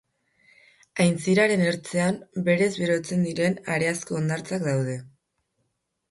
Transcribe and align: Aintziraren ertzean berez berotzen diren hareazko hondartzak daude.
Aintziraren 1.03 1.61
ertzean 1.65 2.17
berez 2.47 2.69
berotzen 2.83 3.21
diren 3.27 3.57
hareazko 3.73 4.17
hondartzak 4.21 4.65
daude. 4.69 4.97